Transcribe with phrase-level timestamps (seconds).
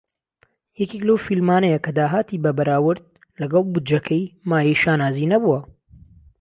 [0.79, 3.03] یەکێک لەو فیلمانەیە کە داهاتی بە بەراورد
[3.41, 5.59] لەگەڵ بودجەکەی مایەی شانازی نەبووە.